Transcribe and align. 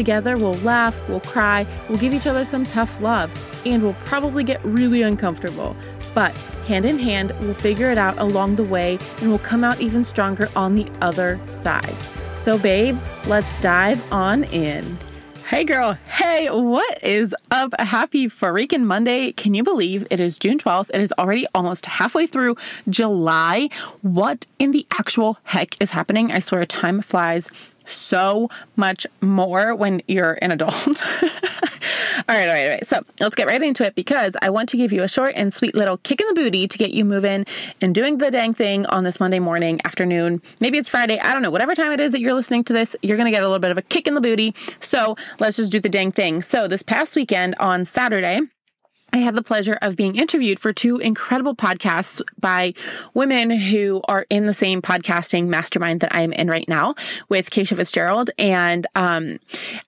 Together, 0.00 0.34
we'll 0.38 0.54
laugh, 0.60 0.98
we'll 1.10 1.20
cry, 1.20 1.66
we'll 1.86 1.98
give 1.98 2.14
each 2.14 2.26
other 2.26 2.42
some 2.46 2.64
tough 2.64 3.02
love, 3.02 3.30
and 3.66 3.82
we'll 3.82 3.92
probably 4.06 4.42
get 4.42 4.58
really 4.64 5.02
uncomfortable. 5.02 5.76
But 6.14 6.34
hand 6.66 6.86
in 6.86 6.98
hand, 6.98 7.34
we'll 7.40 7.52
figure 7.52 7.90
it 7.90 7.98
out 7.98 8.16
along 8.16 8.56
the 8.56 8.64
way 8.64 8.98
and 9.18 9.28
we'll 9.28 9.40
come 9.40 9.62
out 9.62 9.78
even 9.78 10.02
stronger 10.02 10.48
on 10.56 10.74
the 10.74 10.90
other 11.02 11.38
side. 11.46 11.94
So, 12.36 12.56
babe, 12.56 12.98
let's 13.26 13.60
dive 13.60 14.02
on 14.10 14.44
in. 14.44 14.86
Hey 15.46 15.64
girl, 15.64 15.98
hey, 16.06 16.48
what 16.48 17.02
is 17.02 17.34
up? 17.50 17.74
Happy 17.78 18.26
freaking 18.28 18.84
Monday. 18.84 19.32
Can 19.32 19.52
you 19.52 19.62
believe 19.62 20.06
it 20.08 20.18
is 20.18 20.38
June 20.38 20.58
12th? 20.58 20.90
It 20.94 21.00
is 21.02 21.12
already 21.18 21.44
almost 21.54 21.84
halfway 21.84 22.26
through 22.26 22.56
July. 22.88 23.68
What 24.00 24.46
in 24.58 24.70
the 24.70 24.86
actual 24.92 25.38
heck 25.42 25.74
is 25.78 25.90
happening? 25.90 26.32
I 26.32 26.38
swear 26.38 26.64
time 26.64 27.02
flies 27.02 27.50
so 27.90 28.48
much 28.76 29.06
more 29.20 29.74
when 29.74 30.02
you're 30.08 30.38
an 30.42 30.52
adult. 30.52 31.02
all 31.22 31.28
right, 32.28 32.48
all 32.48 32.54
right, 32.54 32.64
all 32.64 32.70
right. 32.70 32.86
So 32.86 33.02
let's 33.20 33.34
get 33.34 33.46
right 33.46 33.62
into 33.62 33.84
it 33.84 33.94
because 33.94 34.36
I 34.42 34.50
want 34.50 34.68
to 34.70 34.76
give 34.76 34.92
you 34.92 35.02
a 35.02 35.08
short 35.08 35.32
and 35.36 35.52
sweet 35.52 35.74
little 35.74 35.98
kick 35.98 36.20
in 36.20 36.26
the 36.28 36.34
booty 36.34 36.68
to 36.68 36.78
get 36.78 36.90
you 36.90 37.04
moving 37.04 37.46
and 37.80 37.94
doing 37.94 38.18
the 38.18 38.30
dang 38.30 38.54
thing 38.54 38.86
on 38.86 39.04
this 39.04 39.20
Monday 39.20 39.38
morning, 39.38 39.80
afternoon. 39.84 40.42
Maybe 40.60 40.78
it's 40.78 40.88
Friday. 40.88 41.18
I 41.18 41.32
don't 41.32 41.42
know. 41.42 41.50
Whatever 41.50 41.74
time 41.74 41.92
it 41.92 42.00
is 42.00 42.12
that 42.12 42.20
you're 42.20 42.34
listening 42.34 42.64
to 42.64 42.72
this, 42.72 42.96
you're 43.02 43.16
going 43.16 43.26
to 43.26 43.32
get 43.32 43.42
a 43.42 43.46
little 43.46 43.60
bit 43.60 43.70
of 43.70 43.78
a 43.78 43.82
kick 43.82 44.06
in 44.06 44.14
the 44.14 44.20
booty. 44.20 44.54
So 44.80 45.16
let's 45.38 45.56
just 45.56 45.72
do 45.72 45.80
the 45.80 45.88
dang 45.88 46.12
thing. 46.12 46.42
So 46.42 46.68
this 46.68 46.82
past 46.82 47.16
weekend 47.16 47.54
on 47.58 47.84
Saturday, 47.84 48.40
I 49.12 49.18
had 49.18 49.34
the 49.34 49.42
pleasure 49.42 49.78
of 49.82 49.96
being 49.96 50.16
interviewed 50.16 50.58
for 50.58 50.72
two 50.72 50.98
incredible 50.98 51.54
podcasts 51.54 52.22
by 52.38 52.74
women 53.14 53.50
who 53.50 54.00
are 54.06 54.26
in 54.30 54.46
the 54.46 54.54
same 54.54 54.80
podcasting 54.80 55.46
mastermind 55.46 56.00
that 56.00 56.14
I 56.14 56.22
am 56.22 56.32
in 56.32 56.48
right 56.48 56.68
now 56.68 56.94
with 57.28 57.50
Keisha 57.50 57.76
Fitzgerald. 57.76 58.30
And 58.38 58.86
um, 58.94 59.40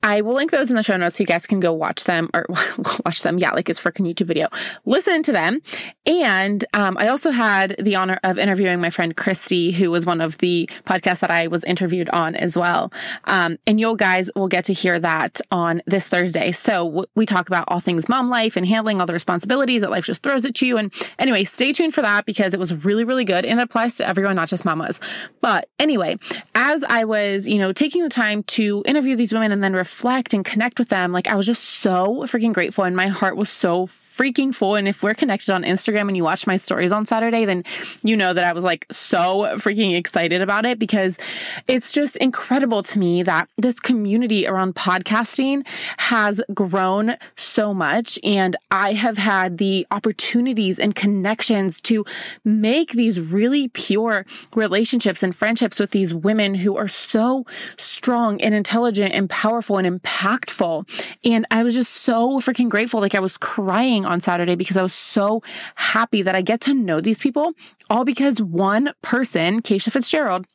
I 0.03 0.23
will 0.23 0.35
link 0.35 0.51
those 0.51 0.71
in 0.71 0.77
the 0.77 0.83
show 0.83 0.97
notes 0.97 1.17
so 1.17 1.23
you 1.23 1.27
guys 1.27 1.47
can 1.47 1.61
go 1.61 1.73
watch 1.73 2.05
them 2.05 2.31
or 2.35 2.47
watch 3.05 3.23
them. 3.23 3.39
Yeah, 3.39 3.53
like 3.53 3.69
it's 3.69 3.81
freaking 3.81 4.13
YouTube 4.13 4.27
video. 4.27 4.49
Listen 4.85 5.23
to 5.23 5.33
them. 5.33 5.61
And 6.05 6.65
um, 6.75 6.97
I 6.99 7.09
also 7.09 7.31
had 7.31 7.77
the 7.79 7.97
honor 7.97 8.19
of 8.25 8.39
interviewing 8.39 8.81
my 8.81 8.91
friend 8.91 9.17
Christy, 9.17 9.71
who 9.73 9.91
was 9.91 10.05
one 10.05 10.21
of 10.21 10.39
the 10.39 10.69
podcasts 10.85 11.21
that 11.21 11.31
I 11.31 11.47
was 11.47 11.63
interviewed 11.65 12.09
on 12.11 12.35
as 12.35 12.57
well. 12.57 12.93
Um, 13.25 13.59
and 13.67 13.79
you 13.79 13.97
guys 13.97 14.31
will 14.35 14.49
get 14.49 14.65
to 14.65 14.73
hear 14.73 14.99
that 14.99 15.41
on 15.51 15.83
this 15.87 16.09
Thursday. 16.09 16.53
So 16.53 17.07
we 17.15 17.27
talk 17.27 17.49
about 17.49 17.67
all 17.69 17.81
things 17.81 18.09
mom 18.09 18.29
life 18.29 18.57
and 18.57 18.67
handling 18.67 19.01
all 19.01 19.07
the 19.07 19.12
responsibilities 19.13 19.81
that 19.83 19.91
life 19.91 20.05
just 20.05 20.23
throws 20.23 20.45
at 20.45 20.61
you. 20.63 20.77
And 20.79 20.93
anyway, 21.19 21.45
stay 21.45 21.73
tuned 21.73 21.95
for 21.95 22.03
that 22.03 22.27
because 22.27 22.55
it 22.55 22.61
was 22.61 22.85
really, 22.85 23.05
really 23.05 23.25
good 23.25 23.45
and 23.45 23.61
it 23.61 23.63
applies 23.63 23.97
to 23.97 24.09
everyone, 24.09 24.37
not 24.37 24.49
just 24.49 24.65
mamas. 24.65 25.01
But 25.41 25.69
anyway, 25.79 26.19
as 26.55 26.85
I 26.85 27.05
was, 27.05 27.47
you 27.47 27.59
know, 27.59 27.73
taking 27.73 28.03
the 28.03 28.09
time 28.09 28.43
to 28.45 28.83
interview 28.87 29.17
these 29.17 29.33
women 29.33 29.53
and 29.53 29.63
then 29.63 29.75
reflect 29.75 30.35
and 30.35 30.45
connect 30.45 30.79
with 30.79 30.89
them, 30.89 31.13
like 31.13 31.29
I 31.29 31.35
was 31.35 31.47
just 31.47 31.63
so 31.65 32.23
freaking 32.23 32.53
grateful 32.53 32.85
and 32.85 32.97
my 32.97 33.09
heart 33.09 33.37
was 33.37 33.49
so 33.49 33.87
freaking 33.87 34.55
full. 34.55 34.75
And 34.75 34.87
if 34.87 35.03
we're 35.03 35.15
connected 35.15 35.53
on 35.53 35.63
Instagram 35.63 36.09
and 36.09 36.17
you 36.17 36.25
watch 36.25 36.47
my 36.47 36.57
stories 36.57 36.93
on 36.93 37.07
Saturday, 37.07 37.45
then 37.45 37.65
you 38.03 38.17
know 38.17 38.33
that 38.33 38.45
I 38.45 38.53
was 38.53 38.65
like 38.65 38.87
so 38.91 39.45
freaking 39.57 39.97
excited 39.97 40.43
about 40.43 40.67
it 40.67 40.79
because 40.79 41.19
it's 41.67 41.93
just 41.93 42.17
incredible 42.19 42.83
to 42.83 42.99
me 42.99 43.23
that 43.23 43.49
this 43.57 43.81
community 43.81 44.47
around 44.47 44.75
podcasting 44.75 45.67
has 45.99 46.41
grown 46.53 47.17
so 47.37 47.73
much. 47.73 48.19
And 48.23 48.57
I 48.71 48.93
have 49.03 49.19
had 49.19 49.59
the 49.59 49.87
opportunities 49.91 50.79
and 50.79 50.95
connections 50.95 51.81
to 51.83 52.05
make 52.45 52.93
these 52.93 53.21
really 53.21 53.69
pure 53.69 54.25
relationships 54.55 55.23
and 55.23 55.35
friendships 55.35 55.79
with 55.79 55.91
these 55.91 56.15
women 56.15 56.55
who 56.55 56.77
are 56.77 56.89
so 56.89 57.45
strong 57.77 58.41
and 58.41 58.55
intelligent 58.55 59.15
and 59.15 59.29
powerful 59.29 59.77
and 59.77 59.87
impactful. 59.87 60.89
And 61.25 61.47
I 61.51 61.63
was 61.63 61.75
just 61.75 61.93
so 61.93 62.41
freaking 62.41 62.69
grateful. 62.69 63.01
Like 63.01 63.15
I 63.15 63.21
was 63.21 63.37
crying 63.37 64.07
on 64.07 64.21
Saturday 64.21 64.55
because 64.55 64.77
I 64.77 64.83
was 64.83 64.95
so 64.95 65.43
happy 65.75 66.23
that 66.23 66.35
I 66.35 66.43
get 66.43 66.61
to 66.63 66.75
know 66.75 67.01
these 67.01 67.19
people 67.19 67.53
all 67.91 68.05
because 68.05 68.41
one 68.41 68.95
person, 69.03 69.61
Keisha 69.63 69.93
Fitzgerald, 69.93 70.47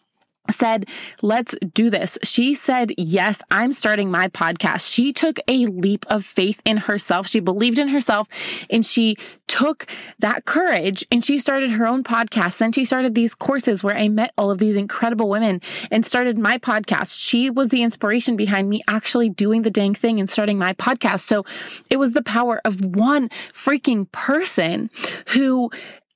said, 0.50 0.88
let's 1.22 1.56
do 1.74 1.90
this. 1.90 2.18
She 2.24 2.54
said, 2.54 2.94
yes, 2.98 3.42
I'm 3.52 3.74
starting 3.74 4.12
my 4.12 4.28
podcast. 4.30 4.92
She 4.92 5.14
took 5.14 5.40
a 5.48 5.66
leap 5.68 6.06
of 6.10 6.26
faith 6.26 6.62
in 6.66 6.78
herself. 6.78 7.28
She 7.28 7.40
believed 7.40 7.80
in 7.80 7.90
herself 7.90 8.28
and 8.70 8.86
she 8.86 9.16
took 9.48 9.88
that 10.20 10.46
courage 10.46 11.06
and 11.12 11.24
she 11.24 11.40
started 11.40 11.72
her 11.72 11.88
own 11.88 12.04
podcast. 12.04 12.58
Then 12.58 12.72
she 12.72 12.86
started 12.86 13.16
these 13.16 13.34
courses 13.34 13.84
where 13.84 13.98
I 13.98 14.10
met 14.10 14.34
all 14.38 14.52
of 14.52 14.58
these 14.58 14.76
incredible 14.76 15.30
women 15.30 15.62
and 15.92 16.06
started 16.06 16.38
my 16.38 16.58
podcast. 16.58 17.20
She 17.20 17.50
was 17.50 17.70
the 17.70 17.84
inspiration 17.84 18.36
behind 18.36 18.70
me 18.70 18.82
actually 18.88 19.30
doing 19.30 19.62
the 19.62 19.72
dang 19.72 19.94
thing 19.94 20.20
and 20.20 20.30
starting 20.30 20.58
my 20.58 20.74
podcast. 20.74 21.22
So 21.22 21.46
it 21.90 21.98
was 21.98 22.12
the 22.12 22.22
power 22.24 22.62
of 22.66 22.84
one 22.84 23.30
freaking 23.54 24.12
person 24.12 24.90
who 25.30 25.70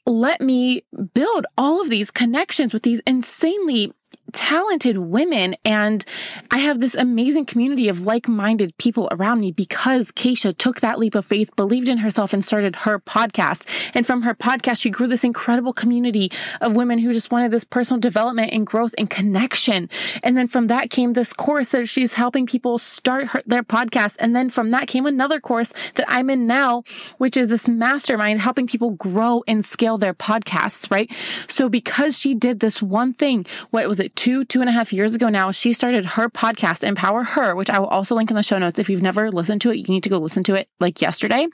let 0.05 0.41
me 0.41 0.83
build 1.13 1.45
all 1.57 1.81
of 1.81 1.89
these 1.89 2.11
connections 2.11 2.73
with 2.73 2.83
these 2.83 3.01
insanely 3.05 3.93
talented 4.33 4.97
women 4.97 5.55
and 5.65 6.03
I 6.49 6.59
have 6.59 6.79
this 6.79 6.95
amazing 6.95 7.45
community 7.45 7.87
of 7.87 8.05
like-minded 8.05 8.77
people 8.77 9.07
around 9.11 9.39
me 9.39 9.51
because 9.51 10.11
Keisha 10.11 10.57
took 10.57 10.81
that 10.81 10.99
leap 10.99 11.15
of 11.15 11.25
faith, 11.25 11.55
believed 11.55 11.87
in 11.87 11.99
herself 11.99 12.33
and 12.33 12.43
started 12.43 12.77
her 12.77 12.99
podcast. 12.99 13.67
And 13.93 14.05
from 14.05 14.23
her 14.23 14.33
podcast, 14.33 14.81
she 14.81 14.89
grew 14.89 15.07
this 15.07 15.23
incredible 15.23 15.73
community 15.73 16.31
of 16.59 16.75
women 16.75 16.99
who 16.99 17.13
just 17.13 17.31
wanted 17.31 17.51
this 17.51 17.63
personal 17.63 17.99
development 17.99 18.53
and 18.53 18.65
growth 18.65 18.93
and 18.97 19.09
connection. 19.09 19.89
And 20.23 20.37
then 20.37 20.47
from 20.47 20.67
that 20.67 20.89
came 20.89 21.13
this 21.13 21.33
course 21.33 21.69
that 21.69 21.87
she's 21.87 22.13
helping 22.13 22.45
people 22.45 22.77
start 22.77 23.27
her, 23.27 23.41
their 23.45 23.63
podcast. 23.63 24.15
And 24.19 24.35
then 24.35 24.49
from 24.49 24.71
that 24.71 24.87
came 24.87 25.05
another 25.05 25.39
course 25.39 25.73
that 25.95 26.05
I'm 26.07 26.29
in 26.29 26.47
now, 26.47 26.83
which 27.17 27.37
is 27.37 27.47
this 27.47 27.67
mastermind 27.67 28.41
helping 28.41 28.67
people 28.67 28.91
grow 28.91 29.43
and 29.47 29.63
scale 29.63 29.97
their 29.97 30.13
podcasts, 30.13 30.89
right? 30.91 31.11
So 31.47 31.69
because 31.69 32.17
she 32.17 32.33
did 32.33 32.59
this 32.59 32.81
one 32.81 33.13
thing, 33.13 33.45
what 33.69 33.87
was 33.87 33.99
it? 33.99 34.15
Two, 34.21 34.45
two 34.45 34.61
and 34.61 34.69
a 34.69 34.71
half 34.71 34.93
years 34.93 35.15
ago 35.15 35.29
now, 35.29 35.49
she 35.49 35.73
started 35.73 36.05
her 36.05 36.29
podcast, 36.29 36.83
Empower 36.83 37.23
Her, 37.23 37.55
which 37.55 37.71
I 37.71 37.79
will 37.79 37.87
also 37.87 38.13
link 38.13 38.29
in 38.29 38.35
the 38.35 38.43
show 38.43 38.59
notes. 38.59 38.77
If 38.77 38.87
you've 38.87 39.01
never 39.01 39.31
listened 39.31 39.61
to 39.61 39.71
it, 39.71 39.77
you 39.77 39.85
need 39.87 40.03
to 40.03 40.09
go 40.09 40.19
listen 40.19 40.43
to 40.43 40.53
it 40.53 40.69
like 40.79 41.01
yesterday. 41.01 41.47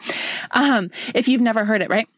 Um, 0.51 0.91
if 1.15 1.29
you've 1.29 1.39
never 1.39 1.63
heard 1.63 1.81
it, 1.81 1.89
right? 1.89 2.09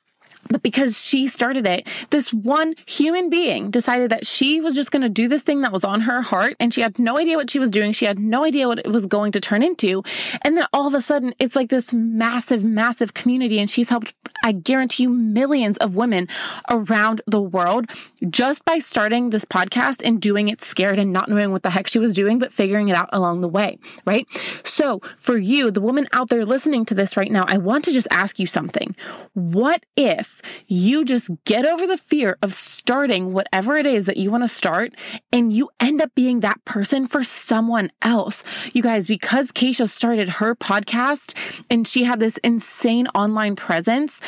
But 0.50 0.64
because 0.64 1.00
she 1.00 1.28
started 1.28 1.68
it, 1.68 1.88
this 2.10 2.34
one 2.34 2.74
human 2.86 3.30
being 3.30 3.70
decided 3.70 4.10
that 4.12 4.26
she 4.26 4.60
was 4.60 4.74
just 4.74 4.92
going 4.92 5.04
to 5.04 5.10
do 5.10 5.28
this 5.28 5.44
thing 5.44 5.62
that 5.62 5.72
was 5.72 5.84
on 5.84 6.02
her 6.02 6.22
heart 6.22 6.56
and 6.60 6.74
she 6.74 6.82
had 6.82 6.98
no 6.98 7.18
idea 7.18 7.38
what 7.38 7.52
she 7.52 7.60
was 7.60 7.70
doing. 7.70 7.92
She 7.92 8.06
had 8.06 8.18
no 8.18 8.44
idea 8.44 8.68
what 8.68 8.80
it 8.80 8.88
was 8.88 9.06
going 9.06 9.32
to 9.34 9.40
turn 9.40 9.62
into. 9.62 10.04
And 10.42 10.58
then 10.58 10.66
all 10.74 10.88
of 10.88 10.94
a 10.96 11.02
sudden, 11.02 11.36
it's 11.40 11.56
like 11.56 11.70
this 11.70 11.94
massive, 11.94 12.64
massive 12.64 13.14
community. 13.14 13.60
And 13.60 13.70
she's 13.70 13.90
helped, 13.90 14.16
I 14.44 14.52
guarantee 14.52 15.04
you, 15.04 15.10
millions 15.10 15.78
of 15.78 15.96
women 15.96 16.28
around 16.70 17.22
the 17.28 17.42
world 17.42 17.86
just 18.30 18.66
by 18.66 18.80
starting 18.80 19.30
this 19.30 19.46
podcast 19.46 20.02
and 20.04 20.20
doing 20.20 20.50
it 20.50 20.62
scared 20.62 20.98
and 20.98 21.14
not 21.14 21.30
knowing 21.30 21.52
what 21.52 21.62
the 21.62 21.70
heck 21.70 21.88
she 21.88 22.00
was 22.00 22.14
doing, 22.14 22.40
but 22.40 22.52
figuring 22.52 22.90
it 22.90 22.96
out 22.96 23.10
along 23.14 23.42
the 23.42 23.48
way, 23.48 23.78
right? 24.06 24.26
So 24.64 25.02
for 25.16 25.38
you, 25.38 25.70
the 25.70 25.82
woman 25.82 26.08
out 26.14 26.30
there 26.30 26.46
listening 26.46 26.86
to 26.86 26.96
this 26.96 27.16
right 27.16 27.32
now, 27.32 27.46
I 27.48 27.58
want 27.58 27.86
to 27.86 27.92
just 27.92 28.08
ask 28.10 28.40
you 28.40 28.48
something. 28.48 28.96
What 29.34 29.84
if 29.96 30.39
you 30.68 31.06
just 31.06 31.30
get 31.46 31.66
over 31.66 31.86
the 31.86 31.98
fear 31.98 32.38
of 32.42 32.54
starting 32.54 33.34
whatever 33.34 33.76
it 33.76 33.86
is 33.86 34.06
that 34.06 34.18
you 34.18 34.32
want 34.32 34.44
to 34.44 34.48
start 34.48 34.94
and 35.32 35.54
you 35.54 35.70
end 35.80 36.02
up 36.02 36.14
being 36.16 36.40
that 36.40 36.64
person 36.66 37.08
for 37.08 37.24
someone 37.24 37.92
else. 38.02 38.44
You 38.74 38.82
guys, 38.82 39.08
because 39.08 39.52
Keisha 39.52 39.90
started 39.90 40.30
her 40.30 40.56
podcast 40.56 41.36
and 41.70 41.88
she 41.88 42.04
had 42.04 42.20
this 42.20 42.38
insane 42.38 43.08
online 43.16 43.56
presence, 43.56 44.20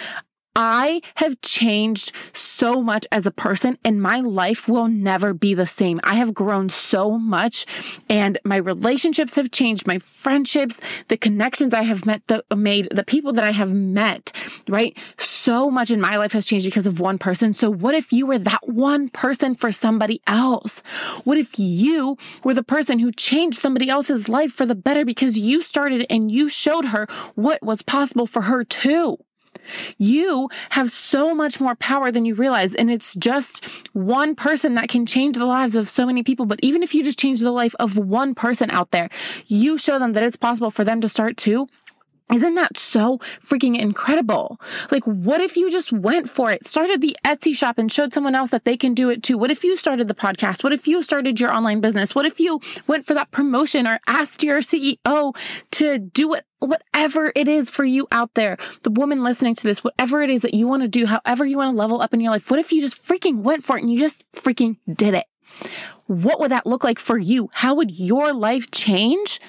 I 0.56 1.02
have 1.16 1.40
changed 1.42 2.12
so 2.34 2.82
much 2.82 3.08
as 3.10 3.26
a 3.26 3.32
person 3.32 3.78
and 3.86 4.02
my 4.02 4.20
life 4.20 4.68
will 4.68 4.90
never 4.90 5.34
be 5.34 5.54
the 5.54 5.66
same. 5.66 6.02
I 6.04 6.16
have 6.16 6.34
grown 6.34 6.70
so 6.70 7.18
much 7.18 7.66
and 8.10 8.38
my 8.44 8.58
relationships 8.58 9.36
have 9.36 9.52
changed, 9.52 9.88
my 9.88 9.98
friendships, 9.98 10.82
the 11.08 11.16
connections 11.16 11.74
I 11.74 11.84
have 11.84 12.06
met, 12.06 12.28
the, 12.28 12.44
made, 12.54 12.90
the 12.92 13.06
people 13.06 13.32
that 13.34 13.46
I 13.46 13.52
have 13.52 13.74
met, 13.74 14.34
right? 14.68 14.98
So 15.18 15.72
much 15.72 15.90
in 15.90 16.02
my 16.02 16.18
life 16.18 16.34
has 16.34 16.46
changed 16.46 16.66
because 16.66 16.86
of 16.86 17.00
one 17.00 17.18
person. 17.18 17.54
So 17.54 17.72
what 17.72 17.96
if 17.96 18.12
you 18.12 18.26
were 18.26 18.40
that 18.40 18.68
one 18.68 19.08
person 19.08 19.56
for 19.56 19.72
somebody 19.72 20.22
else? 20.28 20.84
What 21.24 21.38
if 21.38 21.58
you 21.58 22.18
were 22.44 22.54
the 22.54 22.62
person 22.62 23.00
who 23.00 23.14
changed 23.14 23.60
somebody 23.60 23.90
else's 23.90 24.28
life 24.28 24.52
for 24.52 24.66
the 24.66 24.76
better 24.76 25.06
because 25.06 25.38
you 25.38 25.62
started 25.62 26.06
and 26.10 26.30
you 26.30 26.50
showed 26.50 26.86
her 26.86 27.08
what 27.36 27.64
was 27.64 27.82
possible 27.82 28.28
for 28.28 28.42
her 28.44 28.66
too? 28.66 29.18
You 29.98 30.50
have 30.72 30.92
so 30.92 31.34
much 31.34 31.60
more 31.60 31.76
power 31.76 32.12
than 32.12 32.26
you 32.26 32.36
realize. 32.36 32.76
And 32.76 32.92
it's 32.92 33.16
just 33.16 33.66
one 33.94 34.36
person 34.36 34.76
that 34.76 34.90
can 34.90 35.06
change 35.06 35.38
the 35.38 35.46
lives 35.46 35.76
of 35.76 35.90
so 35.90 36.06
many 36.06 36.24
people. 36.24 36.46
But 36.46 36.60
even 36.62 36.84
if 36.84 36.94
you 36.94 37.04
just 37.04 37.20
change 37.20 37.40
the 37.40 37.52
life 37.52 37.76
of 37.80 37.98
one 37.98 38.36
person 38.36 38.72
out 38.72 38.92
there, 38.92 39.10
you 39.48 39.78
show 39.78 40.00
them 40.00 40.14
that 40.14 40.24
it's 40.24 40.38
possible 40.38 40.72
for 40.72 40.84
them 40.84 41.02
to 41.02 41.10
start 41.10 41.38
too. 41.38 41.68
Isn't 42.32 42.56
that 42.56 42.78
so 42.78 43.18
freaking 43.42 43.78
incredible? 43.78 44.60
Like, 44.90 45.04
what 45.06 45.42
if 45.42 45.58
you 45.58 45.70
just 45.70 45.92
went 45.92 46.30
for 46.30 46.50
it, 46.50 46.66
started 46.66 47.02
the 47.02 47.18
Etsy 47.26 47.54
shop 47.54 47.78
and 47.78 47.92
showed 47.92 48.14
someone 48.14 48.36
else 48.36 48.52
that 48.52 48.64
they 48.64 48.78
can 48.78 48.94
do 48.94 49.10
it 49.10 49.22
too? 49.22 49.38
What 49.38 49.52
if 49.52 49.66
you 49.66 49.76
started 49.76 50.08
the 50.08 50.16
podcast? 50.16 50.64
What 50.64 50.72
if 50.72 50.88
you 50.88 51.04
started 51.04 51.42
your 51.42 51.54
online 51.54 51.82
business? 51.82 52.16
What 52.16 52.26
if 52.26 52.40
you 52.40 52.62
went 52.88 53.06
for 53.06 53.14
that 53.16 53.32
promotion 53.32 53.86
or 53.86 54.00
asked 54.08 54.44
your 54.44 54.60
CEO 54.60 55.36
to 55.72 56.00
do 56.00 56.34
it, 56.34 56.46
whatever 56.60 57.34
it 57.36 57.50
is 57.50 57.70
for 57.70 57.84
you 57.84 58.08
out 58.14 58.34
there? 58.36 58.58
The 58.84 58.92
woman 58.92 59.24
listening 59.24 59.56
to 59.56 59.64
this, 59.64 59.84
whatever 59.84 60.22
it 60.22 60.30
is 60.30 60.42
that 60.44 60.54
you 60.54 60.68
want 60.68 60.84
to 60.84 60.88
do, 60.88 61.08
however 61.08 61.46
you 61.46 61.58
want 61.58 61.74
to 61.74 61.78
level 61.78 62.02
up 62.02 62.14
in 62.14 62.22
your 62.22 62.32
life, 62.32 62.50
what 62.50 62.62
if 62.62 62.72
you 62.72 62.80
just 62.80 63.04
freaking 63.04 63.42
went 63.42 63.66
for 63.66 63.78
it 63.78 63.82
and 63.82 63.92
you 63.92 64.00
just 64.00 64.24
freaking 64.32 64.78
did 64.94 65.16
it? 65.16 65.26
What 66.08 66.40
would 66.40 66.52
that 66.52 66.66
look 66.66 66.84
like 66.84 67.00
for 67.00 67.18
you? 67.18 67.50
How 67.54 67.74
would 67.76 67.98
your 67.98 68.34
life 68.34 68.70
change? 68.72 69.40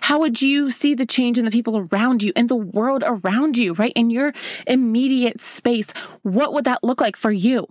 How 0.00 0.18
would 0.18 0.42
you 0.42 0.70
see 0.70 0.94
the 0.94 1.06
change 1.06 1.38
in 1.38 1.44
the 1.44 1.50
people 1.50 1.88
around 1.92 2.22
you, 2.22 2.32
in 2.34 2.48
the 2.48 2.56
world 2.56 3.04
around 3.06 3.56
you, 3.56 3.74
right? 3.74 3.92
In 3.94 4.10
your 4.10 4.32
immediate 4.66 5.40
space? 5.40 5.92
What 6.22 6.52
would 6.52 6.64
that 6.64 6.82
look 6.82 7.00
like 7.00 7.16
for 7.16 7.30
you? 7.30 7.68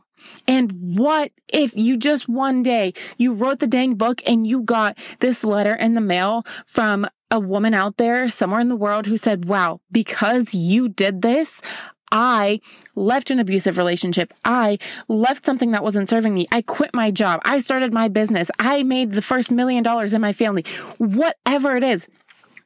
And 0.47 0.97
what 0.97 1.31
if 1.47 1.75
you 1.75 1.97
just 1.97 2.27
one 2.27 2.63
day 2.63 2.93
you 3.17 3.33
wrote 3.33 3.59
the 3.59 3.67
dang 3.67 3.95
book 3.95 4.21
and 4.25 4.45
you 4.45 4.61
got 4.61 4.97
this 5.19 5.43
letter 5.43 5.73
in 5.73 5.93
the 5.93 6.01
mail 6.01 6.45
from 6.65 7.07
a 7.31 7.39
woman 7.39 7.73
out 7.73 7.97
there 7.97 8.31
somewhere 8.31 8.59
in 8.59 8.69
the 8.69 8.75
world 8.75 9.05
who 9.05 9.17
said, 9.17 9.45
wow, 9.45 9.81
because 9.91 10.53
you 10.53 10.89
did 10.89 11.21
this, 11.21 11.61
I 12.11 12.61
left 12.95 13.31
an 13.31 13.39
abusive 13.39 13.77
relationship. 13.77 14.33
I 14.45 14.79
left 15.07 15.45
something 15.45 15.71
that 15.71 15.83
wasn't 15.83 16.09
serving 16.09 16.33
me. 16.33 16.47
I 16.51 16.61
quit 16.61 16.93
my 16.93 17.11
job. 17.11 17.41
I 17.45 17.59
started 17.59 17.93
my 17.93 18.07
business. 18.07 18.49
I 18.59 18.83
made 18.83 19.13
the 19.13 19.21
first 19.21 19.51
million 19.51 19.83
dollars 19.83 20.13
in 20.13 20.21
my 20.21 20.33
family. 20.33 20.65
Whatever 20.97 21.77
it 21.77 21.83
is. 21.83 22.07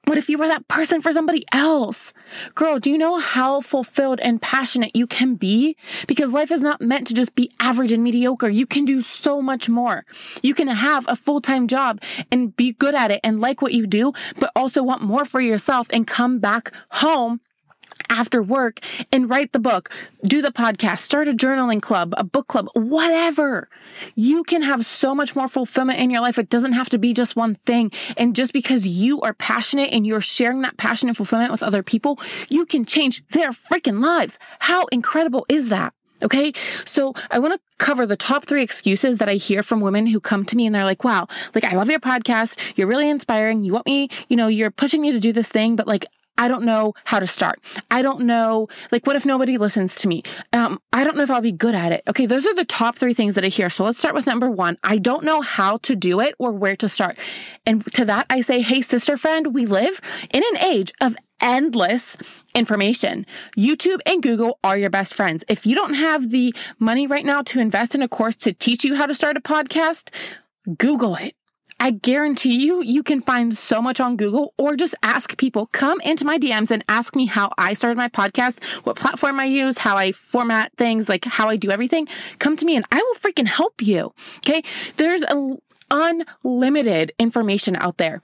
What 0.06 0.18
if 0.18 0.28
you 0.28 0.38
were 0.38 0.48
that 0.48 0.68
person 0.68 1.02
for 1.02 1.14
somebody 1.14 1.46
else? 1.54 2.12
Girl, 2.56 2.78
do 2.78 2.92
you 2.92 2.98
know 2.98 3.20
how 3.20 3.62
fulfilled 3.62 4.20
and 4.20 4.42
passionate 4.42 4.94
you 4.94 5.08
can 5.08 5.36
be? 5.36 5.78
Because 6.08 6.34
life 6.34 6.52
is 6.52 6.62
not 6.62 6.82
meant 6.82 7.08
to 7.08 7.14
just 7.14 7.36
be 7.36 7.50
average 7.62 7.94
and 7.94 8.04
mediocre. 8.04 8.50
You 8.50 8.66
can 8.66 8.84
do 8.84 9.00
so 9.00 9.42
much 9.42 9.70
more. 9.70 10.04
You 10.42 10.54
can 10.54 10.68
have 10.68 11.06
a 11.08 11.16
full 11.16 11.40
time 11.40 11.68
job 11.68 12.02
and 12.34 12.54
be 12.54 12.74
good 12.74 12.96
at 12.96 13.12
it 13.12 13.22
and 13.24 13.40
like 13.40 13.62
what 13.62 13.72
you 13.72 13.88
do, 13.88 14.12
but 14.40 14.52
also 14.58 14.84
want 14.84 15.02
more 15.02 15.24
for 15.24 15.40
yourself 15.40 15.88
and 15.94 16.06
come 16.06 16.40
back 16.40 16.74
home 16.90 17.40
after 18.10 18.42
work 18.42 18.80
and 19.12 19.30
write 19.30 19.52
the 19.52 19.60
book, 19.60 19.90
do 20.24 20.42
the 20.42 20.52
podcast, 20.52 21.00
start 21.00 21.28
a 21.28 21.34
journaling 21.34 21.82
club, 21.82 22.14
a 22.18 22.24
book 22.24 22.48
club, 22.48 22.68
whatever. 22.74 23.70
You 24.16 24.44
can 24.44 24.62
have 24.62 24.86
so 24.86 25.16
much 25.16 25.36
more 25.36 25.48
fulfillment 25.48 26.00
in 26.00 26.10
your 26.10 26.22
life. 26.22 26.38
It 26.38 26.50
doesn't 26.50 26.74
have 26.74 26.90
to 26.90 26.98
be 26.98 27.14
just 27.14 27.36
one 27.36 27.56
thing. 27.66 27.92
And 28.18 28.36
just 28.36 28.54
because 28.54 28.88
you 28.88 29.22
are 29.22 29.34
passionate 29.34 29.92
and 29.92 30.06
you're 30.06 30.22
sharing 30.22 30.62
that 30.62 30.78
passion 30.78 31.10
and 31.10 31.18
fulfillment 31.18 31.52
with 31.52 31.64
other 31.64 31.84
people, 31.84 32.20
you 32.50 32.66
can 32.66 32.86
change 32.86 33.26
their 33.30 33.50
freaking 33.50 34.04
lives. 34.04 34.40
How 34.60 34.86
incredible 34.88 35.46
is 35.50 35.70
that? 35.70 35.94
Okay. 36.22 36.54
So 36.86 37.14
I 37.32 37.40
want 37.40 37.54
to 37.54 37.60
cover 37.80 38.06
the 38.06 38.16
top 38.16 38.46
three 38.46 38.64
excuses 38.64 39.18
that 39.18 39.28
I 39.28 39.34
hear 39.34 39.62
from 39.62 39.82
women 39.82 40.08
who 40.08 40.22
come 40.22 40.46
to 40.46 40.56
me 40.56 40.66
and 40.66 40.74
they're 40.74 40.86
like, 40.86 41.04
wow, 41.04 41.28
like 41.54 41.66
I 41.66 41.76
love 41.76 41.90
your 41.90 42.00
podcast. 42.00 42.58
You're 42.78 42.88
really 42.88 43.10
inspiring. 43.10 43.64
You 43.64 43.74
want 43.74 43.86
me, 43.86 44.10
you 44.30 44.38
know, 44.38 44.48
you're 44.48 44.72
pushing 44.72 45.02
me 45.02 45.12
to 45.12 45.20
do 45.20 45.34
this 45.34 45.50
thing, 45.50 45.76
but 45.76 45.88
like 45.88 46.06
I 46.38 46.48
don't 46.48 46.64
know 46.64 46.94
how 47.06 47.20
to 47.20 47.28
start. 47.28 47.60
I 47.92 48.02
don't 48.02 48.22
know, 48.22 48.68
like, 48.92 49.06
what 49.06 49.16
if 49.16 49.26
nobody 49.26 49.58
listens 49.58 49.96
to 49.98 50.08
me? 50.08 50.24
Um, 50.52 50.80
I 50.92 51.04
don't 51.04 51.16
know 51.16 51.24
if 51.24 51.32
I'll 51.32 51.42
be 51.42 51.52
good 51.52 51.76
at 51.76 51.92
it. 51.92 52.04
Okay, 52.08 52.26
those 52.26 52.46
are 52.46 52.56
the 52.56 52.66
top 52.66 52.98
three 52.98 53.14
things 53.14 53.36
that 53.36 53.46
I 53.46 53.50
hear. 53.50 53.70
So 53.70 53.84
let's 53.84 54.00
start 54.00 54.16
with 54.16 54.26
number 54.26 54.50
one. 54.50 54.78
I 54.84 54.98
don't 54.98 55.24
know 55.24 55.42
how 55.42 55.78
to 55.78 55.96
do 55.96 56.20
it 56.20 56.36
or 56.40 56.52
where 56.52 56.76
to 56.78 56.90
start. 56.90 57.18
And 57.66 57.86
to 57.94 58.06
that, 58.06 58.26
I 58.30 58.42
say, 58.42 58.62
hey, 58.62 58.82
sister 58.82 59.16
friend, 59.18 59.54
we 59.54 59.66
live 59.66 60.02
in 60.32 60.44
an 60.52 60.58
age 60.58 60.92
of 61.02 61.16
endless 61.40 62.18
information. 62.56 63.26
YouTube 63.58 64.00
and 64.06 64.24
Google 64.24 64.58
are 64.64 64.78
your 64.78 64.90
best 64.90 65.14
friends. 65.14 65.44
If 65.48 65.66
you 65.66 65.76
don't 65.76 65.96
have 65.96 66.32
the 66.32 66.56
money 66.80 67.06
right 67.06 67.26
now 67.26 67.42
to 67.44 67.60
invest 67.60 67.94
in 67.94 68.02
a 68.02 68.08
course 68.08 68.36
to 68.38 68.54
teach 68.54 68.84
you 68.84 68.96
how 68.96 69.06
to 69.06 69.14
start 69.14 69.38
a 69.38 69.42
podcast, 69.42 70.10
Google 70.78 71.16
it. 71.16 71.36
I 71.84 71.92
guarantee 71.92 72.56
you, 72.64 72.82
you 72.82 73.04
can 73.04 73.20
find 73.20 73.58
so 73.58 73.82
much 73.82 74.00
on 74.00 74.16
Google 74.16 74.54
or 74.58 74.78
just 74.78 74.96
ask 75.04 75.38
people. 75.38 75.66
Come 75.74 76.00
into 76.00 76.24
my 76.24 76.40
DMs 76.40 76.72
and 76.72 76.82
ask 76.88 77.14
me 77.14 77.26
how 77.26 77.52
I 77.58 77.74
started 77.74 77.98
my 77.98 78.08
podcast, 78.08 78.64
what 78.86 78.96
platform 78.96 79.38
I 79.38 79.44
use, 79.48 79.80
how 79.80 79.98
I 79.98 80.14
format 80.14 80.72
things, 80.78 81.10
like 81.10 81.26
how 81.26 81.50
I 81.50 81.58
do 81.58 81.72
everything. 81.72 82.08
Come 82.40 82.56
to 82.56 82.66
me 82.66 82.78
and 82.78 82.86
I 82.90 83.00
will 83.00 83.16
freaking 83.16 83.48
help 83.48 83.82
you. 83.82 84.14
Okay. 84.38 84.64
There's 84.96 85.24
a, 85.24 85.58
unlimited 85.92 87.12
information 87.20 87.76
out 87.76 87.98
there 87.98 88.22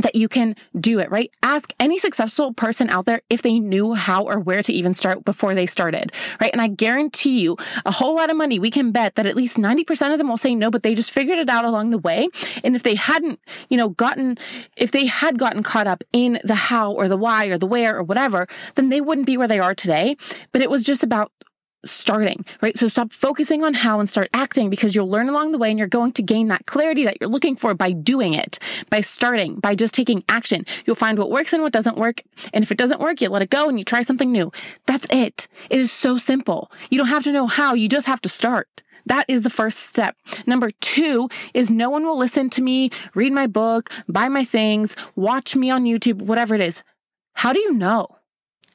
that 0.00 0.14
you 0.14 0.28
can 0.28 0.56
do 0.78 0.98
it, 0.98 1.10
right? 1.10 1.30
Ask 1.42 1.72
any 1.78 1.98
successful 1.98 2.54
person 2.54 2.88
out 2.88 3.04
there 3.04 3.20
if 3.28 3.42
they 3.42 3.58
knew 3.58 3.94
how 3.94 4.24
or 4.24 4.38
where 4.38 4.62
to 4.62 4.72
even 4.72 4.94
start 4.94 5.24
before 5.24 5.54
they 5.54 5.66
started, 5.66 6.12
right? 6.40 6.52
And 6.52 6.62
I 6.62 6.68
guarantee 6.68 7.40
you 7.40 7.56
a 7.84 7.90
whole 7.90 8.14
lot 8.14 8.30
of 8.30 8.36
money, 8.36 8.58
we 8.58 8.70
can 8.70 8.92
bet 8.92 9.16
that 9.16 9.26
at 9.26 9.36
least 9.36 9.58
90% 9.58 10.12
of 10.12 10.18
them 10.18 10.28
will 10.28 10.36
say 10.36 10.54
no, 10.54 10.70
but 10.70 10.82
they 10.82 10.94
just 10.94 11.10
figured 11.10 11.38
it 11.38 11.48
out 11.48 11.64
along 11.64 11.90
the 11.90 11.98
way. 11.98 12.28
And 12.64 12.74
if 12.74 12.82
they 12.82 12.94
hadn't, 12.94 13.40
you 13.68 13.76
know, 13.76 13.90
gotten, 13.90 14.38
if 14.76 14.92
they 14.92 15.06
had 15.06 15.38
gotten 15.38 15.62
caught 15.62 15.86
up 15.86 16.02
in 16.12 16.40
the 16.44 16.54
how 16.54 16.92
or 16.92 17.08
the 17.08 17.16
why 17.16 17.46
or 17.46 17.58
the 17.58 17.66
where 17.66 17.96
or 17.96 18.02
whatever, 18.02 18.46
then 18.76 18.88
they 18.88 19.00
wouldn't 19.00 19.26
be 19.26 19.36
where 19.36 19.48
they 19.48 19.58
are 19.58 19.74
today. 19.74 20.16
But 20.52 20.62
it 20.62 20.70
was 20.70 20.84
just 20.84 21.02
about 21.02 21.32
starting, 21.84 22.44
right? 22.60 22.78
So 22.78 22.88
stop 22.88 23.12
focusing 23.12 23.62
on 23.62 23.74
how 23.74 24.00
and 24.00 24.08
start 24.08 24.28
acting 24.34 24.70
because 24.70 24.94
you'll 24.94 25.10
learn 25.10 25.28
along 25.28 25.52
the 25.52 25.58
way 25.58 25.70
and 25.70 25.78
you're 25.78 25.88
going 25.88 26.12
to 26.12 26.22
gain 26.22 26.48
that 26.48 26.66
clarity 26.66 27.04
that 27.04 27.18
you're 27.20 27.30
looking 27.30 27.56
for 27.56 27.74
by 27.74 27.92
doing 27.92 28.34
it, 28.34 28.58
by 28.90 29.00
starting, 29.00 29.56
by 29.56 29.74
just 29.74 29.94
taking 29.94 30.24
action. 30.28 30.64
You'll 30.86 30.96
find 30.96 31.18
what 31.18 31.30
works 31.30 31.52
and 31.52 31.62
what 31.62 31.72
doesn't 31.72 31.96
work. 31.96 32.22
And 32.52 32.62
if 32.62 32.70
it 32.70 32.78
doesn't 32.78 33.00
work, 33.00 33.20
you 33.20 33.28
let 33.28 33.42
it 33.42 33.50
go 33.50 33.68
and 33.68 33.78
you 33.78 33.84
try 33.84 34.02
something 34.02 34.30
new. 34.30 34.52
That's 34.86 35.06
it. 35.10 35.48
It 35.70 35.80
is 35.80 35.92
so 35.92 36.18
simple. 36.18 36.70
You 36.90 36.98
don't 36.98 37.08
have 37.08 37.24
to 37.24 37.32
know 37.32 37.46
how, 37.46 37.74
you 37.74 37.88
just 37.88 38.06
have 38.06 38.20
to 38.22 38.28
start. 38.28 38.82
That 39.06 39.24
is 39.28 39.42
the 39.42 39.50
first 39.50 39.78
step. 39.78 40.16
Number 40.46 40.70
two 40.80 41.28
is 41.54 41.70
no 41.70 41.90
one 41.90 42.04
will 42.04 42.16
listen 42.16 42.50
to 42.50 42.62
me, 42.62 42.90
read 43.14 43.32
my 43.32 43.46
book, 43.46 43.90
buy 44.08 44.28
my 44.28 44.44
things, 44.44 44.94
watch 45.16 45.56
me 45.56 45.70
on 45.70 45.84
YouTube, 45.84 46.22
whatever 46.22 46.54
it 46.54 46.60
is. 46.60 46.82
How 47.34 47.52
do 47.52 47.60
you 47.60 47.72
know? 47.72 48.06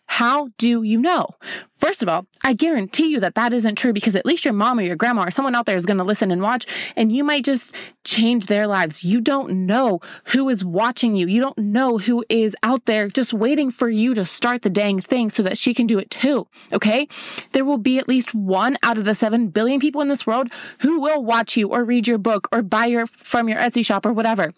How 0.08 0.50
do 0.58 0.84
you 0.84 1.00
know? 1.00 1.28
First 1.76 2.02
of 2.02 2.10
all, 2.10 2.26
I 2.44 2.54
guarantee 2.54 3.08
you 3.08 3.20
that 3.20 3.36
that 3.36 3.54
isn't 3.54 3.76
true 3.76 3.94
because 3.94 4.16
at 4.16 4.26
least 4.26 4.46
your 4.46 4.54
mom 4.54 4.80
or 4.80 4.82
your 4.82 4.96
grandma 4.96 5.26
or 5.26 5.32
someone 5.32 5.54
out 5.54 5.68
there 5.68 5.76
is 5.76 5.86
going 5.86 6.00
to 6.00 6.04
listen 6.04 6.32
and 6.32 6.42
watch, 6.42 6.66
and 6.96 7.12
you 7.12 7.24
might 7.24 7.46
just 7.46 7.76
change 8.04 8.48
their 8.48 8.66
lives. 8.66 9.04
You 9.04 9.22
don't 9.22 9.68
know 9.68 10.00
who 10.26 10.50
is 10.50 10.66
watching 10.66 11.16
you. 11.16 11.28
You 11.28 11.42
don't 11.42 11.58
know 11.58 12.00
who 12.00 12.26
is 12.30 12.56
out 12.64 12.86
there 12.86 13.10
just 13.10 13.34
waiting 13.34 13.70
for 13.70 13.90
you 13.90 14.16
to 14.16 14.26
start 14.26 14.64
the 14.64 14.70
dang 14.70 15.00
thing 15.00 15.30
so 15.30 15.44
that 15.44 15.58
she 15.58 15.74
can 15.74 15.86
do 15.86 16.00
it 16.00 16.10
too. 16.10 16.48
Okay. 16.74 17.08
There 17.52 17.66
will 17.66 17.78
be 17.78 18.00
at 18.00 18.08
least 18.08 18.34
one 18.34 18.78
out 18.82 18.98
of 18.98 19.06
the 19.06 19.14
7 19.14 19.50
billion 19.50 19.80
people 19.80 20.02
in 20.02 20.08
this 20.08 20.26
world 20.26 20.48
who 20.80 21.00
will 21.00 21.24
watch 21.24 21.58
you 21.58 21.68
or 21.70 21.84
read 21.84 22.08
your 22.08 22.18
book 22.18 22.48
or 22.52 22.64
buy 22.64 22.86
your 22.86 23.06
from 23.06 23.50
your 23.50 23.60
Etsy 23.60 23.86
shop 23.86 24.06
or 24.06 24.14
whatever. 24.14 24.54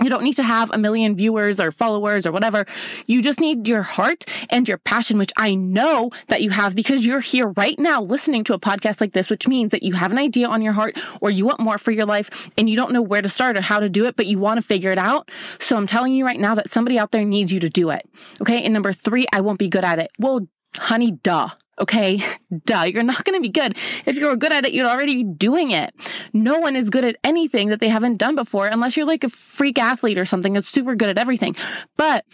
You 0.00 0.08
don't 0.08 0.24
need 0.24 0.34
to 0.34 0.42
have 0.42 0.70
a 0.72 0.78
million 0.78 1.14
viewers 1.14 1.60
or 1.60 1.70
followers 1.70 2.26
or 2.26 2.32
whatever. 2.32 2.64
You 3.06 3.22
just 3.22 3.40
need 3.40 3.68
your 3.68 3.82
heart 3.82 4.24
and 4.50 4.66
your 4.66 4.78
passion, 4.78 5.18
which 5.18 5.32
I 5.36 5.54
know 5.54 6.10
that 6.28 6.42
you 6.42 6.50
have 6.50 6.74
because 6.74 7.06
you're 7.06 7.20
here 7.20 7.48
right 7.48 7.78
now 7.78 8.02
listening 8.02 8.44
to 8.44 8.54
a 8.54 8.58
podcast 8.58 9.00
like 9.00 9.12
this, 9.12 9.30
which 9.30 9.46
means 9.46 9.70
that 9.70 9.82
you 9.82 9.94
have 9.94 10.10
an 10.12 10.18
idea 10.18 10.48
on 10.48 10.62
your 10.62 10.72
heart 10.72 10.98
or 11.20 11.30
you 11.30 11.44
want 11.46 11.60
more 11.60 11.78
for 11.78 11.90
your 11.90 12.06
life 12.06 12.50
and 12.56 12.68
you 12.68 12.76
don't 12.76 12.92
know 12.92 13.02
where 13.02 13.22
to 13.22 13.28
start 13.28 13.56
or 13.56 13.60
how 13.60 13.78
to 13.80 13.88
do 13.88 14.06
it, 14.06 14.16
but 14.16 14.26
you 14.26 14.38
want 14.38 14.58
to 14.58 14.66
figure 14.66 14.90
it 14.90 14.98
out. 14.98 15.30
So 15.58 15.76
I'm 15.76 15.86
telling 15.86 16.12
you 16.14 16.24
right 16.24 16.40
now 16.40 16.54
that 16.54 16.70
somebody 16.70 16.98
out 16.98 17.12
there 17.12 17.24
needs 17.24 17.52
you 17.52 17.60
to 17.60 17.68
do 17.68 17.90
it. 17.90 18.08
Okay. 18.40 18.62
And 18.64 18.72
number 18.72 18.92
three, 18.92 19.26
I 19.32 19.40
won't 19.40 19.58
be 19.58 19.68
good 19.68 19.84
at 19.84 19.98
it. 19.98 20.10
Well, 20.18 20.48
honey, 20.76 21.12
duh. 21.12 21.50
Okay, 21.78 22.20
duh, 22.64 22.82
you're 22.82 23.02
not 23.02 23.24
going 23.24 23.36
to 23.36 23.42
be 23.42 23.48
good. 23.48 23.76
If 24.06 24.16
you 24.16 24.26
were 24.26 24.36
good 24.36 24.52
at 24.52 24.64
it, 24.64 24.72
you'd 24.72 24.86
already 24.86 25.16
be 25.16 25.24
doing 25.24 25.70
it. 25.70 25.94
No 26.32 26.58
one 26.58 26.76
is 26.76 26.90
good 26.90 27.04
at 27.04 27.16
anything 27.24 27.68
that 27.68 27.80
they 27.80 27.88
haven't 27.88 28.18
done 28.18 28.34
before, 28.34 28.66
unless 28.66 28.96
you're 28.96 29.06
like 29.06 29.24
a 29.24 29.28
freak 29.28 29.78
athlete 29.78 30.18
or 30.18 30.24
something 30.24 30.52
that's 30.52 30.70
super 30.70 30.94
good 30.94 31.08
at 31.08 31.18
everything. 31.18 31.56
But 31.96 32.24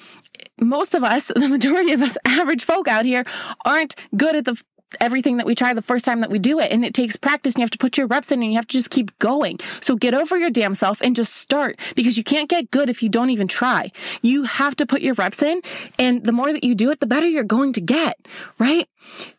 most 0.61 0.95
of 0.95 1.05
us, 1.05 1.29
the 1.35 1.49
majority 1.49 1.93
of 1.93 2.03
us 2.03 2.17
average 2.25 2.65
folk 2.65 2.89
out 2.89 3.05
here, 3.05 3.25
aren't 3.65 3.95
good 4.17 4.37
at 4.37 4.45
the 4.45 4.61
everything 5.01 5.37
that 5.37 5.47
we 5.47 5.55
try 5.55 5.75
the 5.75 5.83
first 5.83 6.05
time 6.05 6.21
that 6.21 6.31
we 6.31 6.39
do 6.39 6.59
it. 6.59 6.73
And 6.73 6.85
it 6.85 6.95
takes 6.95 7.17
practice 7.17 7.55
and 7.55 7.61
you 7.61 7.65
have 7.65 7.71
to 7.73 7.79
put 7.79 7.99
your 7.99 8.07
reps 8.07 8.33
in 8.33 8.43
and 8.43 8.51
you 8.51 8.57
have 8.57 8.67
to 8.69 8.73
just 8.73 8.91
keep 8.91 9.17
going. 9.19 9.59
So 9.81 9.97
get 9.97 10.15
over 10.15 10.39
your 10.39 10.51
damn 10.51 10.75
self 10.75 11.01
and 11.01 11.15
just 11.15 11.35
start 11.35 11.79
because 11.95 12.17
you 12.17 12.25
can't 12.25 12.49
get 12.49 12.71
good 12.71 12.89
if 12.89 13.03
you 13.03 13.09
don't 13.09 13.31
even 13.31 13.49
try. 13.49 13.93
You 14.23 14.45
have 14.45 14.77
to 14.77 14.87
put 14.87 15.03
your 15.03 15.15
reps 15.15 15.43
in. 15.43 15.61
And 15.99 16.25
the 16.25 16.33
more 16.33 16.53
that 16.53 16.65
you 16.65 16.75
do 16.75 16.91
it, 16.91 17.01
the 17.01 17.07
better 17.07 17.27
you're 17.27 17.45
going 17.45 17.75
to 17.75 17.81
get, 17.81 18.19
right? 18.59 18.89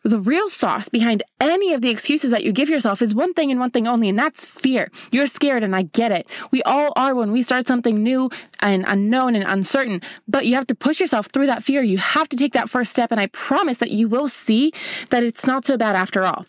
The 0.02 0.18
real 0.18 0.48
sauce 0.48 0.88
behind 0.88 1.22
any 1.40 1.72
of 1.72 1.82
the 1.82 1.90
excuses 1.90 2.30
that 2.30 2.44
you 2.44 2.52
give 2.52 2.68
yourself 2.68 3.02
is 3.02 3.14
one 3.14 3.34
thing 3.34 3.50
and 3.50 3.60
one 3.60 3.70
thing 3.70 3.86
only, 3.86 4.08
and 4.08 4.18
that's 4.18 4.44
fear. 4.44 4.90
You're 5.12 5.26
scared, 5.26 5.62
and 5.62 5.74
I 5.74 5.82
get 5.82 6.12
it. 6.12 6.26
We 6.50 6.62
all 6.62 6.92
are 6.96 7.14
when 7.14 7.32
we 7.32 7.42
start 7.42 7.66
something 7.66 8.02
new 8.02 8.30
and 8.60 8.84
unknown 8.86 9.34
and 9.34 9.44
uncertain, 9.46 10.02
but 10.26 10.46
you 10.46 10.54
have 10.54 10.66
to 10.68 10.74
push 10.74 11.00
yourself 11.00 11.26
through 11.26 11.46
that 11.46 11.64
fear. 11.64 11.82
You 11.82 11.98
have 11.98 12.28
to 12.30 12.36
take 12.36 12.52
that 12.52 12.70
first 12.70 12.90
step, 12.90 13.10
and 13.10 13.20
I 13.20 13.26
promise 13.26 13.78
that 13.78 13.90
you 13.90 14.08
will 14.08 14.28
see 14.28 14.72
that 15.10 15.22
it's 15.22 15.46
not 15.46 15.64
so 15.66 15.76
bad 15.76 15.96
after 15.96 16.24
all. 16.24 16.46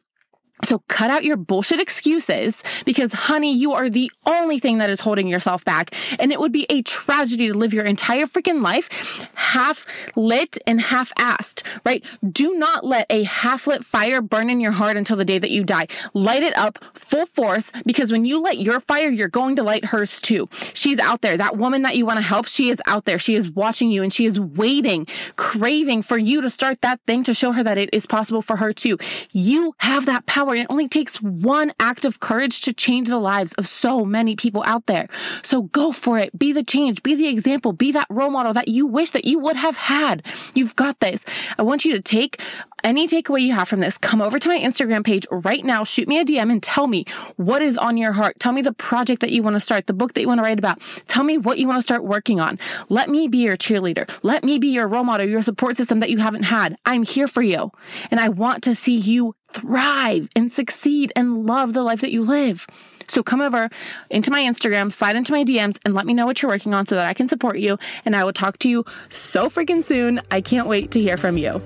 So 0.64 0.80
cut 0.88 1.10
out 1.10 1.24
your 1.24 1.38
bullshit 1.38 1.80
excuses 1.80 2.64
because, 2.86 3.14
honey, 3.14 3.54
you 3.54 3.74
are 3.74 3.90
the 3.90 4.12
only 4.26 4.60
thing 4.60 4.78
that 4.78 4.90
is 4.90 5.00
holding 5.00 5.28
yourself 5.28 5.66
back. 5.66 5.94
And 6.20 6.32
it 6.32 6.40
would 6.40 6.52
be 6.52 6.66
a 6.70 6.82
tragedy 6.84 7.48
to 7.48 7.58
live 7.58 7.74
your 7.74 7.86
entire 7.86 8.26
freaking 8.26 8.62
life 8.62 9.28
half 9.34 9.86
lit 10.16 10.58
and 10.68 10.80
half 10.80 11.14
assed, 11.16 11.64
right? 11.86 12.04
Do 12.30 12.58
not 12.58 12.86
let 12.86 13.06
a 13.10 13.24
half 13.24 13.68
lit 13.68 13.84
fire 13.84 14.22
burn 14.22 14.50
in 14.50 14.62
your 14.62 14.72
heart 14.72 14.98
until 14.98 15.18
the 15.18 15.26
day 15.26 15.40
that 15.40 15.52
you 15.52 15.64
die. 15.64 15.88
Light 16.14 16.44
it 16.44 16.56
up 16.58 16.80
full 16.94 17.26
force 17.26 17.72
because 17.86 18.12
when 18.12 18.26
you 18.26 18.42
light 18.42 18.60
your 18.60 18.80
fire, 18.80 19.10
you're 19.10 19.28
going 19.28 19.56
to 19.56 19.64
light 19.64 19.86
hers 19.86 20.22
too. 20.22 20.48
She's 20.74 21.00
out 21.00 21.22
there. 21.22 21.38
That 21.38 21.58
woman 21.58 21.82
that 21.84 21.98
you 21.98 22.06
want 22.06 22.18
to 22.18 22.24
help, 22.24 22.48
she 22.48 22.70
is 22.70 22.82
out 22.86 23.06
there. 23.06 23.20
She 23.20 23.36
is 23.36 23.50
watching 23.50 23.92
you 23.92 24.04
and 24.04 24.14
she 24.14 24.26
is 24.26 24.40
waiting, 24.40 25.08
craving 25.36 26.02
for 26.04 26.18
you 26.18 26.42
to 26.42 26.50
start 26.50 26.82
that 26.82 27.00
thing 27.08 27.24
to 27.24 27.34
show 27.34 27.52
her 27.52 27.64
that 27.64 27.78
it 27.78 27.90
is 27.94 28.06
possible 28.06 28.42
for 28.42 28.58
her 28.58 28.72
too. 28.72 28.98
You 29.32 29.74
have 29.80 30.06
that 30.06 30.26
power 30.26 30.51
power. 30.52 30.56
And 30.56 30.64
it 30.64 30.72
only 30.72 30.88
takes 30.88 31.22
one 31.22 31.74
act 31.80 32.06
of 32.06 32.20
courage 32.20 32.62
to 32.62 32.74
change 32.74 33.08
the 33.08 33.18
lives 33.18 33.54
of 33.54 33.68
so 33.68 34.06
many 34.06 34.36
people 34.36 34.64
out 34.66 34.86
there. 34.86 35.08
So 35.44 35.64
go 35.64 35.92
for 35.92 36.18
it. 36.18 36.38
Be 36.38 36.52
the 36.52 36.64
change, 36.64 37.04
be 37.04 37.16
the 37.16 37.28
example, 37.28 37.74
be 37.74 37.92
that 37.92 38.08
role 38.10 38.30
model 38.30 38.54
that 38.54 38.68
you 38.68 38.86
wish 38.86 39.12
that 39.12 39.26
you 39.26 39.40
would 39.40 39.56
have 39.56 39.78
had. 39.78 40.24
You've 40.54 40.76
got 40.76 41.00
this. 41.00 41.26
I 41.58 41.64
want 41.64 41.86
you 41.86 41.94
to 41.94 42.02
take 42.02 42.42
any 42.84 43.08
takeaway 43.08 43.42
you 43.42 43.54
have 43.54 43.68
from 43.68 43.80
this, 43.80 43.98
come 43.98 44.22
over 44.22 44.40
to 44.40 44.50
my 44.50 44.58
Instagram 44.58 45.04
page 45.04 45.28
right 45.32 45.64
now, 45.64 45.84
shoot 45.84 46.08
me 46.08 46.20
a 46.20 46.26
DM 46.26 46.52
and 46.52 46.64
tell 46.64 46.88
me 46.88 47.06
what 47.36 47.62
is 47.62 47.78
on 47.78 47.96
your 47.96 48.12
heart. 48.12 48.40
Tell 48.40 48.52
me 48.52 48.64
the 48.64 48.74
project 48.74 49.22
that 49.22 49.30
you 49.30 49.44
want 49.44 49.56
to 49.56 49.60
start, 49.60 49.86
the 49.86 49.94
book 49.94 50.14
that 50.14 50.22
you 50.22 50.28
want 50.28 50.40
to 50.40 50.44
write 50.44 50.58
about. 50.58 50.82
Tell 51.08 51.24
me 51.24 51.38
what 51.38 51.60
you 51.60 51.68
want 51.68 51.78
to 51.78 51.84
start 51.84 52.04
working 52.04 52.40
on. 52.40 52.58
Let 52.90 53.10
me 53.10 53.28
be 53.28 53.40
your 53.40 53.56
cheerleader. 53.56 54.10
Let 54.24 54.44
me 54.44 54.58
be 54.58 54.70
your 54.70 54.88
role 54.88 55.04
model, 55.04 55.28
your 55.28 55.44
support 55.44 55.78
system 55.78 56.00
that 56.00 56.10
you 56.10 56.18
haven't 56.18 56.44
had. 56.44 56.76
I'm 56.86 57.04
here 57.04 57.28
for 57.28 57.44
you. 57.44 57.72
And 58.10 58.20
I 58.20 58.30
want 58.30 58.64
to 58.64 58.74
see 58.74 58.96
you 58.96 59.36
thrive 59.54 60.30
and 60.36 60.52
succeed 60.52 61.12
and 61.16 61.46
love 61.46 61.74
the 61.74 61.84
life 61.84 62.02
that 62.02 62.12
you 62.12 62.24
live. 62.24 62.68
So 63.08 63.22
come 63.22 63.42
over 63.42 63.70
into 64.10 64.32
my 64.32 64.42
Instagram, 64.42 64.92
slide 64.92 65.16
into 65.16 65.34
my 65.34 65.44
DMs, 65.44 65.78
and 65.84 65.94
let 65.94 66.06
me 66.06 66.14
know 66.14 66.26
what 66.26 66.42
you're 66.42 66.52
working 66.52 66.74
on 66.74 66.86
so 66.86 66.96
that 66.96 67.08
I 67.08 67.14
can 67.14 67.28
support 67.28 67.60
you. 67.60 67.78
And 68.06 68.16
I 68.16 68.24
will 68.24 68.34
talk 68.34 68.58
to 68.60 68.70
you 68.70 68.86
so 69.10 69.48
freaking 69.48 69.84
soon. 69.84 70.22
I 70.32 70.40
can't 70.40 70.68
wait 70.68 70.92
to 70.92 71.02
hear 71.02 71.18
from 71.18 71.38
you. 71.38 71.62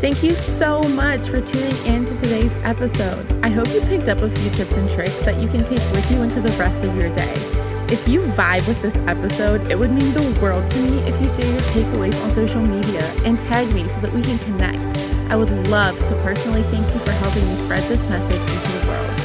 Thank 0.00 0.22
you 0.22 0.32
so 0.32 0.82
much 0.82 1.28
for 1.28 1.40
tuning 1.40 1.86
in 1.86 2.04
to 2.04 2.14
today's 2.16 2.52
episode. 2.64 3.32
I 3.44 3.48
hope 3.48 3.68
you 3.68 3.80
picked 3.82 4.08
up 4.08 4.18
a 4.18 4.28
few 4.28 4.50
tips 4.50 4.72
and 4.72 4.90
tricks 4.90 5.16
that 5.24 5.40
you 5.40 5.48
can 5.48 5.64
take 5.64 5.78
with 5.92 6.10
you 6.10 6.22
into 6.22 6.40
the 6.40 6.52
rest 6.58 6.78
of 6.84 6.94
your 6.96 7.14
day. 7.14 7.53
If 7.94 8.08
you 8.08 8.22
vibe 8.22 8.66
with 8.66 8.82
this 8.82 8.96
episode, 9.06 9.70
it 9.70 9.78
would 9.78 9.92
mean 9.92 10.12
the 10.14 10.40
world 10.42 10.66
to 10.68 10.78
me 10.80 10.98
if 11.02 11.14
you 11.22 11.30
share 11.30 11.48
your 11.48 11.60
takeaways 11.70 12.20
on 12.24 12.32
social 12.32 12.60
media 12.60 13.04
and 13.24 13.38
tag 13.38 13.72
me 13.72 13.86
so 13.86 14.00
that 14.00 14.12
we 14.12 14.20
can 14.20 14.36
connect. 14.40 14.98
I 15.30 15.36
would 15.36 15.68
love 15.68 15.96
to 16.08 16.16
personally 16.16 16.64
thank 16.64 16.92
you 16.92 16.98
for 16.98 17.12
helping 17.12 17.46
me 17.46 17.54
spread 17.54 17.84
this 17.84 18.00
message 18.10 18.40
into 18.40 18.78
the 18.80 18.86
world. 18.88 19.20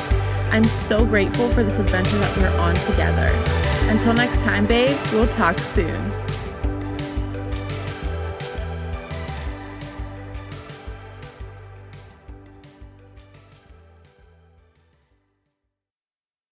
I'm 0.53 0.65
so 0.87 1.03
grateful 1.03 1.49
for 1.49 1.63
this 1.63 1.79
adventure 1.79 2.19
that 2.19 2.37
we're 2.37 2.59
on 2.59 2.75
together. 2.75 3.31
Until 3.91 4.13
next 4.13 4.39
time, 4.43 4.67
babe, 4.67 4.95
we'll 5.13 5.27
talk 5.27 5.57
soon. 5.57 6.18